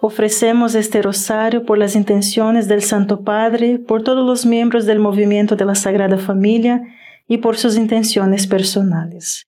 [0.00, 5.56] Ofrecemos este rosario por las intenciones del Santo Padre, por todos los miembros del movimiento
[5.56, 6.82] de la Sagrada Familia
[7.26, 9.46] y por sus intenciones personales.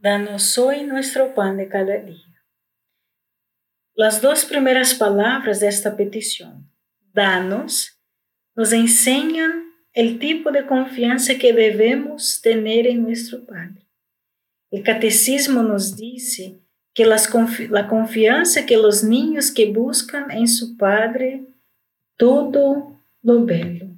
[0.00, 2.22] Danos hoy nuestro pan de cada día.
[3.94, 6.70] Las dos primeras palabras de esta petición,
[7.12, 7.98] danos,
[8.54, 13.86] nos enseñan el tipo de confianza que debemos tener en nuestro Padre.
[14.70, 16.60] El catecismo nos dice
[16.96, 17.30] que las
[17.68, 21.44] la confianza que los niños que buscan en su Padre
[22.16, 23.88] todo lo bello.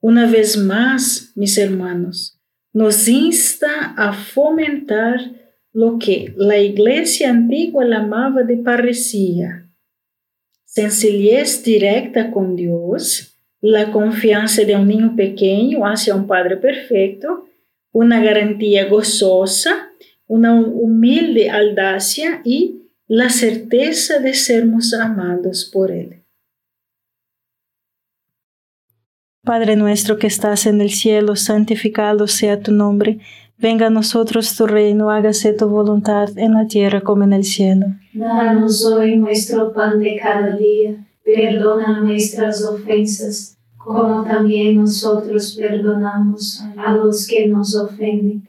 [0.00, 2.40] Una vez más, mis hermanos,
[2.72, 5.18] nos insta a fomentar
[5.72, 9.68] lo que la iglesia antigua llamaba de parresía,
[10.64, 17.48] sencillez directa con Dios, la confianza de un niño pequeño hacia un Padre perfecto,
[17.90, 19.91] una garantía gozosa
[20.26, 26.22] una humilde audacia y la certeza de sermos amados por Él.
[29.44, 33.18] Padre nuestro que estás en el cielo, santificado sea tu nombre.
[33.58, 37.86] Venga a nosotros tu reino, hágase tu voluntad en la tierra como en el cielo.
[38.14, 46.92] Danos hoy nuestro pan de cada día, perdona nuestras ofensas, como también nosotros perdonamos a
[46.92, 48.48] los que nos ofenden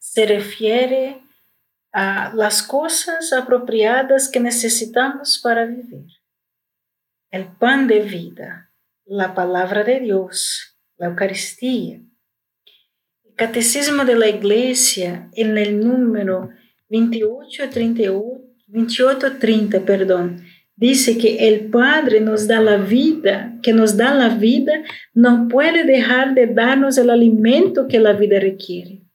[0.00, 1.20] se refiere
[1.92, 6.06] a las cosas apropiadas que necesitamos para vivir.
[7.30, 8.72] El pan de vida,
[9.04, 12.00] la palabra de Dios, la Eucaristía.
[13.24, 16.48] El Catecismo de la Iglesia en el número
[16.88, 17.68] 28
[19.38, 24.72] 30, perdón, dice que el Padre nos da la vida, que nos da la vida,
[25.12, 29.09] no puede dejar de darnos el alimento que la vida requiere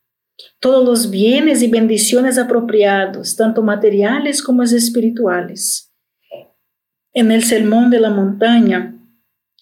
[0.59, 5.93] todos los bienes y bendiciones apropiados, tanto materiales como espirituales.
[7.13, 8.95] En el Sermón de la Montaña,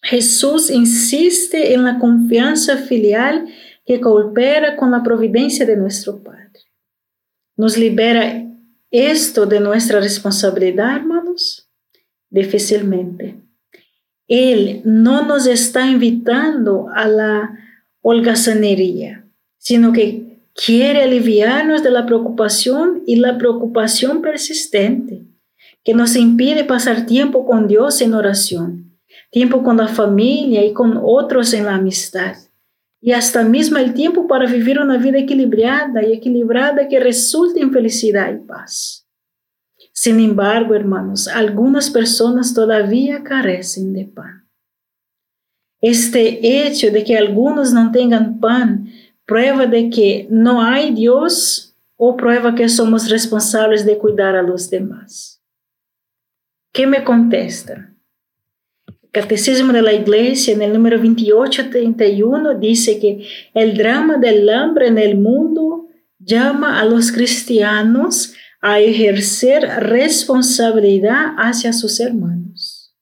[0.02, 3.48] Jesús insiste en la confianza filial
[3.86, 6.50] que coopera con la providencia de nuestro Padre.
[7.56, 8.46] ¿Nos libera
[8.90, 11.70] esto de nuestra responsabilidad, hermanos?
[12.30, 13.40] Difícilmente.
[14.28, 17.60] Él no nos está invitando a la
[18.02, 19.26] holgazanería,
[19.58, 25.26] sino que quiere aliviarnos de la preocupación y la preocupación persistente
[25.84, 28.98] que nos impide pasar tiempo con Dios en oración,
[29.32, 32.36] tiempo con la familia y con otros en la amistad,
[33.02, 37.74] y hasta mismo el tiempo para vivir una vida equilibrada y equilibrada que resulte en
[37.74, 39.06] felicidad y paz.
[39.92, 44.50] Sin embargo, hermanos, algunas personas todavía carecen de pan.
[45.82, 48.90] Este hecho de que algunos no tengan pan
[49.26, 54.70] prueba de que no hay Dios o prueba que somos responsables de cuidar a los
[54.70, 55.42] demás.
[56.74, 58.00] ¿Qué me contestan?
[58.88, 64.88] El Catecismo de la Iglesia en el número 2831 dice que el drama del hambre
[64.88, 65.88] en el mundo
[66.18, 72.96] llama a los cristianos a ejercer responsabilidad hacia sus hermanos.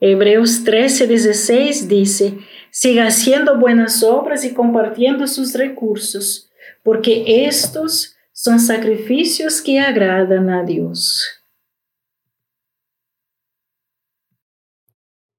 [0.00, 2.38] Hebreos 13, 16 dice,
[2.74, 6.50] siga haciendo buenas obras y compartiendo sus recursos,
[6.82, 11.40] porque estos son sacrificios que agradan a Dios.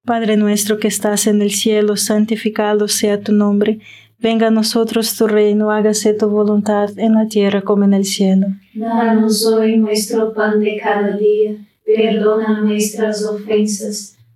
[0.06, 3.80] Padre nuestro que estás en el cielo, santificado sea tu nombre.
[4.18, 8.46] Venga a nosotros tu reino, hágase tu voluntad en la tierra como en el cielo.
[8.72, 14.15] Danos hoy nuestro pan de cada día, perdona nuestras ofensas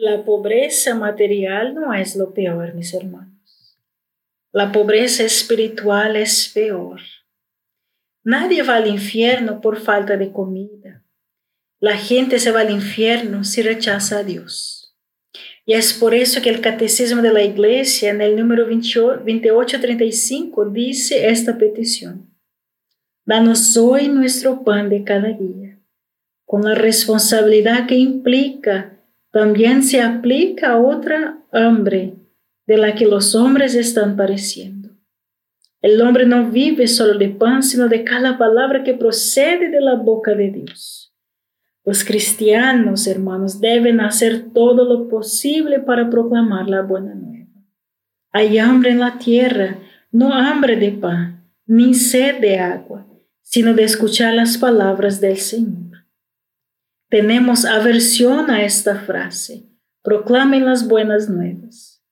[0.00, 3.76] La pobreza material no es lo peor, mis hermanos.
[4.52, 7.00] La pobreza espiritual es peor.
[8.22, 11.04] Nadie va al infierno por falta de comida.
[11.80, 14.96] La gente se va al infierno si rechaza a Dios.
[15.66, 21.28] Y es por eso que el Catecismo de la Iglesia, en el número 2835, dice
[21.28, 22.32] esta petición.
[23.26, 25.80] Danos hoy nuestro pan de cada día,
[26.44, 28.97] con la responsabilidad que implica
[29.30, 32.14] también se aplica otra hambre
[32.66, 34.90] de la que los hombres están padeciendo.
[35.80, 39.94] El hombre no vive solo de pan, sino de cada palabra que procede de la
[39.94, 41.14] boca de Dios.
[41.84, 47.46] Los cristianos, hermanos, deben hacer todo lo posible para proclamar la buena nueva.
[48.32, 49.78] Hay hambre en la tierra,
[50.10, 53.06] no hambre de pan, ni sed de agua,
[53.42, 55.87] sino de escuchar las palabras del Señor.
[57.08, 59.64] Tenemos aversión a esta frase.
[60.02, 62.02] Proclamen las buenas nuevas.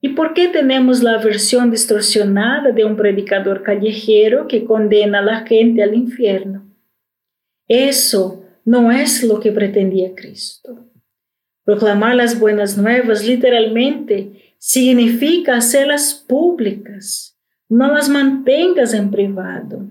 [0.00, 5.46] ¿Y por qué tenemos la aversión distorsionada de un predicador callejero que condena a la
[5.46, 6.66] gente al infierno?
[7.68, 10.86] Eso no es lo que pretendía Cristo.
[11.64, 17.38] Proclamar las buenas nuevas literalmente significa hacerlas públicas,
[17.68, 19.86] no las mantengas en privado.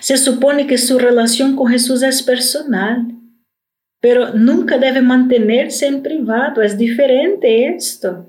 [0.00, 3.16] Se supone que su relación con Jesús es personal
[4.00, 6.62] pero nunca debe mantenerse en privado.
[6.62, 8.26] Es diferente esto.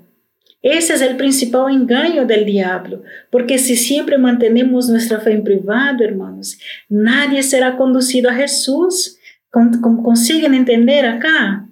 [0.60, 6.02] Ese es el principal engaño del diablo, porque si siempre mantenemos nuestra fe en privado,
[6.02, 6.58] hermanos,
[6.88, 9.18] nadie será conducido a Jesús.
[9.50, 11.68] ¿Consiguen entender acá?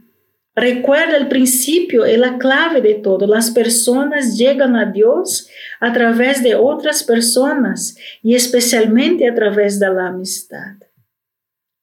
[0.55, 3.27] Recuerda el principio y la clave de todo.
[3.27, 5.51] Las personas llegan a Dios
[5.81, 10.77] a través de otras personas y especialmente a través de la amistad.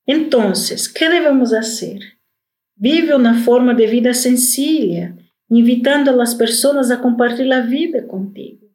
[0.06, 2.00] Entonces, ¿qué debemos hacer?
[2.76, 5.16] Vive una forma de vida sencilla,
[5.48, 8.68] invitando a las personas a compartir la vida contigo.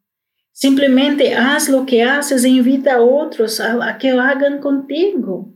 [0.53, 5.55] Simplemente haz lo que haces e invita a otros a, a que lo hagan contigo.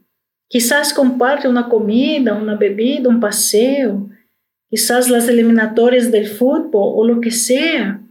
[0.48, 4.10] Quizás comparte una comida, una bebida, un paseo,
[4.68, 8.02] quizás las eliminatorias del fútbol o que sea.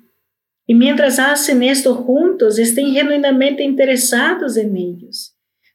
[0.66, 5.31] Y mientras hacen esto juntos, estén genuinamente interesados en ellos.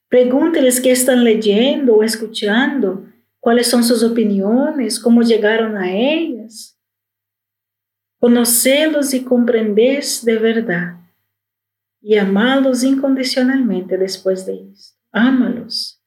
[0.09, 3.05] Pregúnteles qué están leyendo o escuchando,
[3.41, 6.79] cuáles son sus opiniones, cómo llegaron a ellas.
[8.19, 11.01] Conocelos y comprendés de verdad
[12.01, 14.97] y amalos incondicionalmente después de esto.
[15.11, 16.01] Ámalos.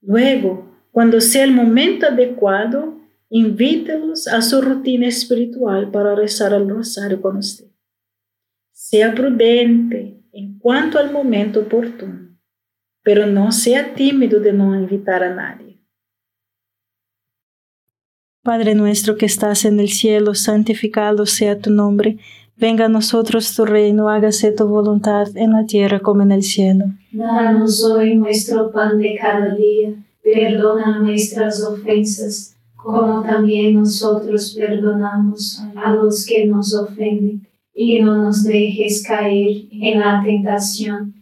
[0.00, 7.20] Luego, cuando sea el momento adecuado, invítelos a su rutina espiritual para rezar el rosario
[7.20, 7.66] con usted.
[8.72, 12.31] Sea prudente en cuanto al momento oportuno
[13.02, 15.80] pero no sea tímido de no invitar a nadie.
[18.44, 22.18] Padre nuestro que estás en el cielo, santificado sea tu nombre.
[22.56, 26.86] Venga a nosotros tu reino, hágase tu voluntad en la tierra como en el cielo.
[27.12, 35.92] Danos hoy nuestro pan de cada día, perdona nuestras ofensas, como también nosotros perdonamos a
[35.92, 41.21] los que nos ofenden, y no nos dejes caer en la tentación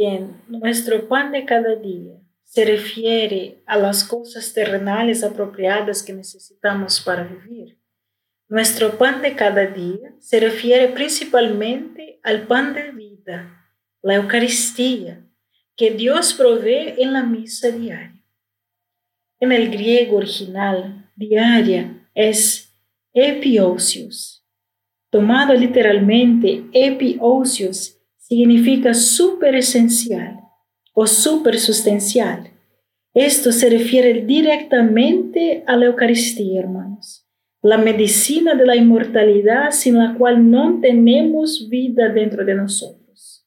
[0.00, 7.02] Bien nuestro pan de cada día se refiere a las cosas terrenales apropiadas que necesitamos
[7.02, 7.78] para vivir,
[8.48, 15.22] nuestro pan de cada día se refiere principalmente al pan de vida, la Eucaristía,
[15.76, 18.24] que Dios provee en la misa diaria.
[19.38, 22.74] En el griego original, diaria es
[23.12, 24.46] epiousios.
[25.10, 27.99] Tomado literalmente, epiousios
[28.30, 30.38] significa super esencial
[30.94, 32.50] o supersustancial.
[33.12, 37.26] Esto se refiere directamente a la Eucaristía, hermanos,
[37.60, 43.44] la medicina de la inmortalidad sin la cual no tenemos vida dentro de nosotros.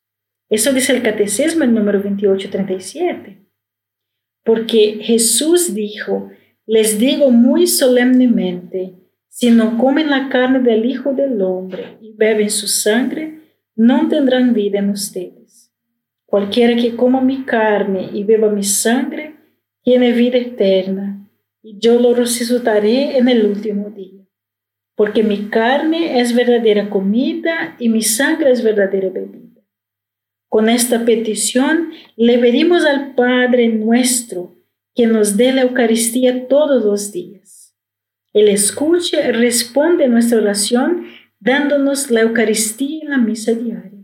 [0.49, 3.41] Eso dice el Catecismo el número 2837.
[4.43, 6.29] Porque Jesús dijo,
[6.65, 8.95] les digo muy solemnemente,
[9.29, 13.42] si no comen la carne del Hijo del Hombre y beben su sangre,
[13.75, 15.71] no tendrán vida en ustedes.
[16.25, 19.35] Cualquiera que coma mi carne y beba mi sangre,
[19.83, 21.29] tiene vida eterna,
[21.61, 24.25] y yo lo resucitaré en el último día.
[24.95, 29.61] Porque mi carne es verdadera comida y mi sangre es verdadera bebida.
[30.49, 34.55] Con esta petición le pedimos al Padre nuestro,
[34.93, 37.75] que nos dé la Eucaristía todos los días.
[38.33, 41.07] Él escucha y responde nuestra oración
[41.43, 44.01] dándonos la Eucaristía en la misa diaria.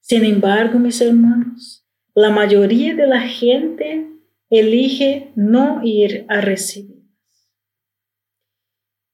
[0.00, 4.08] Sin embargo, mis hermanos, la mayoría de la gente
[4.48, 6.98] elige no ir a recibirlas.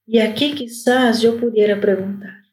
[0.07, 2.45] Y aquí quizás yo pudiera preguntar,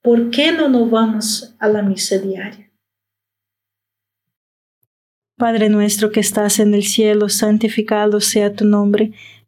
[0.00, 2.70] ¿por qué no nos vamos a la misa diaria?
[5.36, 9.12] Padre nuestro que estás en el cielo, santificado sea tu nombre.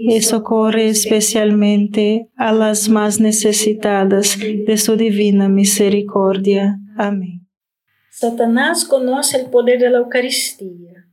[0.00, 6.78] y socorre especialmente a las más necesitadas de su divina misericordia.
[6.96, 7.48] Amén.
[8.08, 11.08] Satanás conoce el poder de la Eucaristía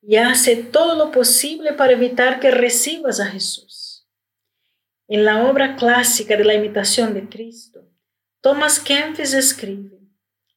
[0.00, 4.08] y hace todo lo posible para evitar que recibas a Jesús.
[5.06, 7.90] En la obra clásica de la imitación de Cristo,
[8.40, 10.00] Thomas Kempis escribe,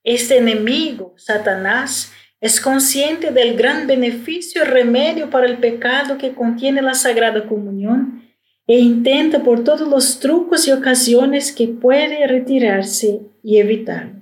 [0.04, 6.82] este enemigo, Satanás, es consciente del gran beneficio y remedio para el pecado que contiene
[6.82, 8.22] la Sagrada Comunión
[8.68, 14.22] e intenta por todos los trucos y ocasiones que puede retirarse y evitarlo.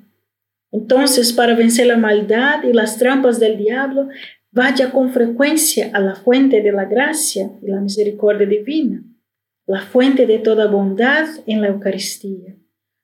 [0.71, 4.07] Entonces, para vencer la maldad y las trampas del diablo,
[4.51, 9.03] vaya con frecuencia a la fuente de la gracia y la misericordia divina,
[9.65, 12.55] la fuente de toda bondad en la Eucaristía,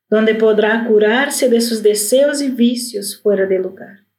[0.09, 4.10] donde podrá curarse de sus deseos y vicios fuera de lugar.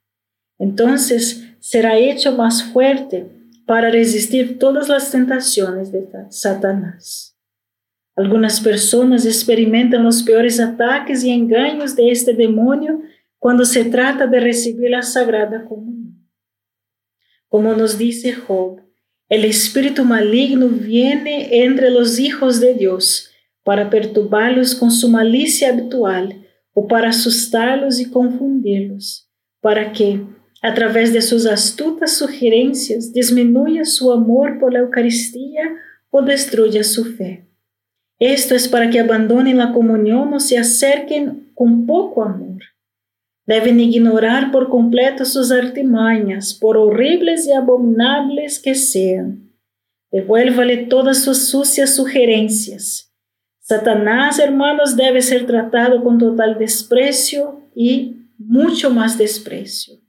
[0.63, 3.27] Entonces será hecho más fuerte
[3.67, 7.37] para resistir todas las tentaciones de Satanás.
[8.15, 13.03] Algunas personas experimentan los peores ataques y engaños de este demonio
[13.41, 16.29] cuando se trata de recibir la Sagrada Comunión.
[17.49, 18.83] Como nos dice Job,
[19.29, 23.31] el espíritu maligno viene entre los hijos de Dios
[23.65, 29.29] para perturbarlos con su malicia habitual o para asustarlos y confundirlos,
[29.61, 30.21] para que,
[30.63, 35.75] a través de sus astutas sugerencias, disminuya su amor por la Eucaristía
[36.11, 37.49] o destruya su fe.
[38.21, 42.63] Esto es para que abandonen la comunión o se acerquen con poco amor.
[43.45, 49.51] Deben ignorar por completo sus artimañas, por horribles y abominables que sean.
[50.13, 53.13] Devuélvale todas sus sucias sugerencias.
[53.59, 60.02] Satanás, hermanos, debe ser tratado con total desprecio y mucho más desprecio.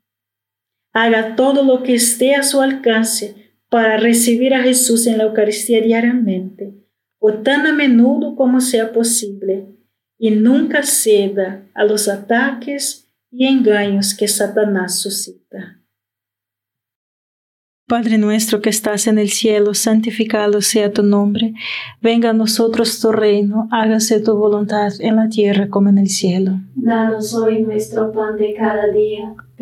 [0.93, 5.81] Haga todo lo que esté a su alcance para recibir a Jesús en la Eucaristía
[5.81, 6.75] diariamente,
[7.19, 9.67] o tan a menudo como sea posible,
[10.19, 15.79] y nunca ceda a los ataques y engaños que Satanás suscita.
[17.87, 21.53] Padre nuestro que estás en el cielo, santificado sea tu nombre,
[22.01, 26.59] venga a nosotros tu reino, hágase tu voluntad en la tierra como en el cielo.
[26.75, 29.35] Danos hoy nuestro pan de cada día,